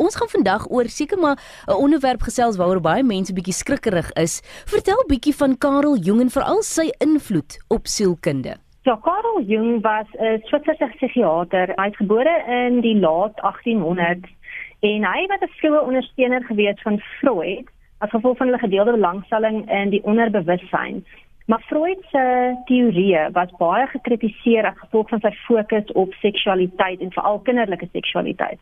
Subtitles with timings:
[0.00, 1.36] Ons gaan vandag oor seker maar
[1.68, 4.40] 'n onderwerp gesels waaroor baie mense bietjie skrikkerig is.
[4.64, 8.56] Vertel bietjie van Karel Jung en veral sy invloed op sielkunde.
[8.82, 11.74] Ja, Karel Jung was 'n Switserse psigiater.
[11.76, 14.30] Hy is gebore in die laat 1800s
[14.80, 17.68] en hy was 'n vroue ondersteuner gewees van Freud
[17.98, 21.04] as gevolg van hulle gedeelde belangstelling in die onderbewussyn.
[21.46, 27.12] Maar Freud se teorieë was baie gekritiseer as gevolg van sy fokus op seksualiteit en
[27.12, 28.58] veral kinderlike seksualiteit.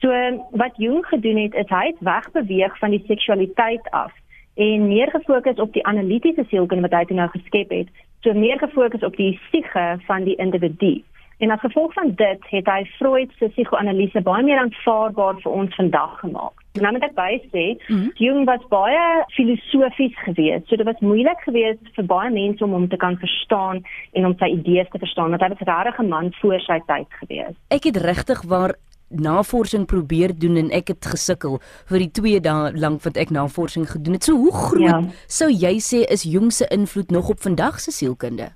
[0.00, 0.08] So
[0.50, 4.12] wat Jung gedoen het is hy het wegbeweeg van die seksualiteit af
[4.54, 7.88] en meer gefokus op die analitiese sielkunde wat hy nou geskep het.
[8.20, 11.02] So meer gefokus op die siege van die individu.
[11.40, 15.74] En as gevolg van dit het hy Freud se psigoanalise baie meer aanvaarbaar vir ons
[15.74, 16.64] vandag gemaak.
[16.80, 18.10] Nou moet ek bysê, mm -hmm.
[18.14, 20.68] Jung was baie filosofies geweest.
[20.68, 23.82] So dit was moeilik geweest vir baie mense om hom te kan verstaan
[24.12, 27.08] en om sy idees te verstaan want hy was 'n rare man voor sy tyd
[27.08, 27.58] geweest.
[27.68, 28.74] Ek het regtig waar
[29.10, 31.58] navorsing probeer doen en ek het gesukkel
[31.90, 34.24] vir die 2 dae lank wat ek navorsing gedoen het.
[34.24, 35.02] So hoe groot ja.
[35.26, 38.52] sou jy sê is Jung se invloed nog op vandag se sielkunde?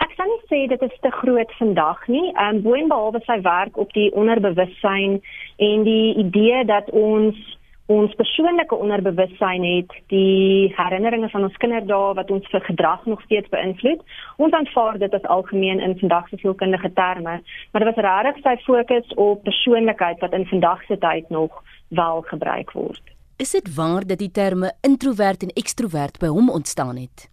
[0.00, 2.30] Ek sal nie sê dit is te groot vandag nie.
[2.34, 5.20] Ehm um, boonbehalwe sy werk op die onderbewussyn
[5.58, 7.36] en die idee dat ons
[7.90, 13.50] ons persoonlike onderbewussyn het die herinneringe van ons kinderdae wat ons vir gedrag nog steeds
[13.50, 14.04] beïnvloed.
[14.38, 18.54] Ons aanvaar dit as algemeen in vandag se sielkundige terme, maar dit was regtig sy
[18.66, 23.02] fokus op persoonlikheid wat in vandag se tyd nog wel gebruik word.
[23.42, 27.26] Is dit waar dat die terme introwert en ekstrowert by hom ontstaan het?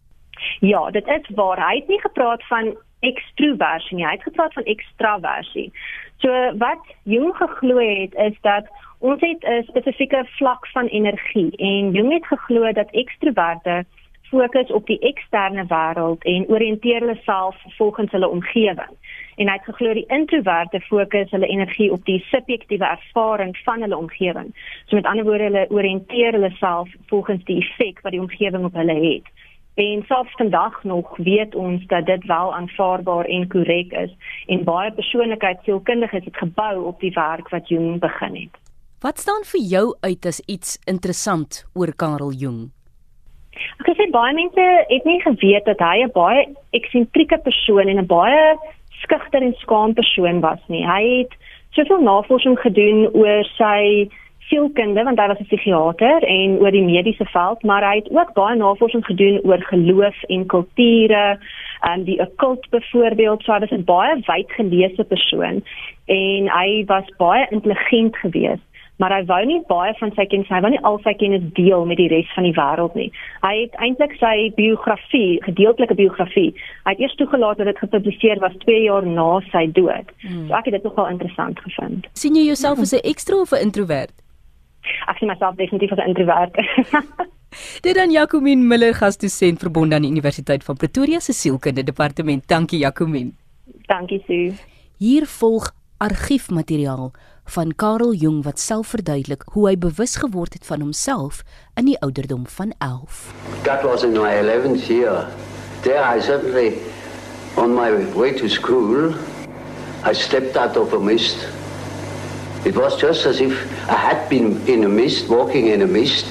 [0.59, 1.59] Ja, dit is waar.
[1.69, 2.73] Hy het nie gepraat van
[3.05, 5.69] ekstroversie nie, hy het gepraat van ekstraversie.
[6.17, 8.65] So wat Jung geglo het is dat
[8.99, 13.85] Ons het 'n spesifieke vlak van energie en Jung het geglo dat ekstroverte
[14.21, 18.93] fokus op die eksterne wêreld en oriënteer hulle self volgens hulle omgewing.
[19.35, 23.97] En hy het geglo die introverte fokus hulle energie op die subjektiewe ervaring van hulle
[23.97, 24.55] omgewing.
[24.85, 28.73] So met ander woorde, hulle oriënteer hulle self volgens die effek wat die omgewing op
[28.73, 29.25] hulle het.
[29.77, 34.13] En selfs vandag nog weet ons dat dit wel aanvaarbaar en korrek is
[34.45, 38.57] en baie persoonlikheidsielkundiges het gebou op die werk wat Jung begin het.
[39.05, 42.71] Wat staan vir jou uit as iets interessant oor Karel Jung?
[43.77, 48.09] Ek sê baie mense het nie geweet dat hy 'n baie eksentrieke persoon en 'n
[48.09, 48.57] baie
[49.05, 50.85] skugter en skaam persoon was nie.
[50.85, 51.37] Hy het
[51.69, 54.09] soveel navorsing gedoen oor sy
[54.47, 58.33] sielkunde want hy was 'n psigiater en oor die mediese veld, maar hy het ook
[58.33, 61.39] baie navorsing gedoen oor geloof en kulture,
[61.81, 63.43] en die occult byvoorbeeld.
[63.43, 65.63] So hy was 'n baie wyd geleese persoon
[66.05, 70.59] en hy was baie intelligent geweest maar hy wou nie baie van sy kennis, hy
[70.63, 73.07] wou nie al sy kennis deel met die res van die wêreld nie.
[73.43, 76.49] Hy het eintlik sy biografie, gedeeltelike biografie,
[76.85, 80.13] hy het eers toegelaat dat dit gepubliseer was 2 jaar na sy dood.
[80.25, 80.47] Hmm.
[80.47, 82.07] So ek het dit nogal interessant gevind.
[82.13, 84.26] sien jy jouself as 'n ekstro of 'n introvert?
[85.07, 86.55] Ek sien myself definitief as 'n introvert.
[87.85, 92.47] Dit dan Jacomin Miller gasdosent verbonde aan die Universiteit van Pretoria se sielkunde departement.
[92.47, 93.35] Dankie Jacomin.
[93.87, 94.53] Dankie Sue.
[94.97, 97.11] Hier volg argiefmateriaal
[97.45, 101.43] van Karel Jung wat self verduidelik hoe hy bewus geword het van homself
[101.75, 103.33] in die ouderdom van 11.
[103.63, 105.27] That was in my 11th year.
[105.81, 106.77] There I suddenly
[107.55, 109.13] on my way to school
[110.05, 111.56] I stepped out of a mist.
[112.67, 113.53] It was just as if
[113.89, 116.25] I had been in a mist, walking in a mist,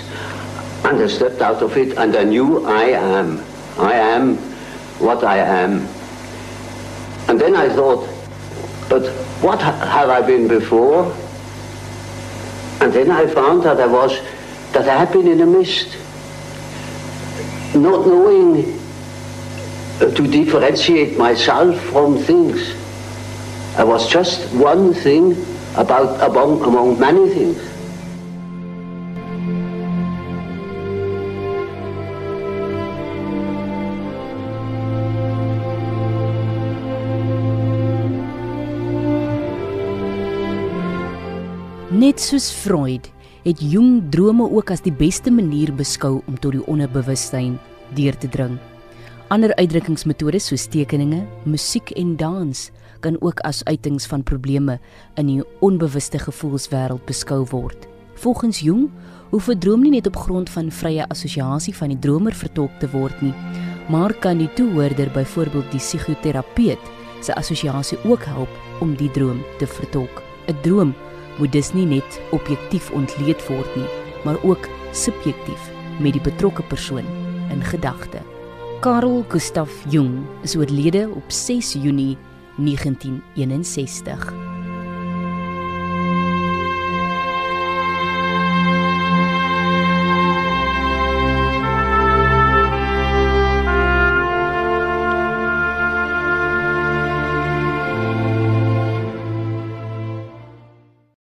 [0.85, 3.43] and I stepped out of it and I knew I am.
[3.79, 4.37] I am
[4.99, 5.89] what I am.
[7.29, 8.07] And then I thought,
[8.91, 9.09] but
[9.41, 11.11] what have I been before?
[12.83, 14.21] And then I found that I was,
[14.73, 15.97] that I had been in a mist,
[17.75, 18.79] not knowing
[20.03, 22.75] uh, to differentiate myself from things.
[23.79, 27.61] I was just one thing about among, among many things.
[41.97, 43.09] Net soos Freud
[43.47, 47.55] het Jung drome ook as die beste manier beskou om tot die onderbewussyn
[47.97, 48.59] deur te dring.
[49.27, 52.61] Ander uitdrukkingsmetodes soos tekeninge, musiek en dans
[53.03, 54.77] kan ook as uitings van probleme
[55.19, 57.89] in die onbewuste gevoelswêreld beskou word.
[58.23, 58.85] Volgens Jung
[59.33, 62.89] hoef 'n droom nie net op grond van vrye assosiasie van die dromer vertolk te
[62.91, 63.35] word nie,
[63.89, 66.85] maar kan die toehoorder byvoorbeeld die psigoterapeut
[67.21, 68.51] se assosiasie ook help
[68.81, 70.23] om die droom te vertolk.
[70.47, 70.95] 'n Droom
[71.39, 73.89] moet dus nie net objektief ontleed word nie,
[74.25, 77.05] maar ook subjektief met die betrokke persoon
[77.51, 78.36] in gedagte.
[78.87, 82.17] Karel Gustav Jung is oorlede op 6 Junie
[82.57, 84.46] 1961.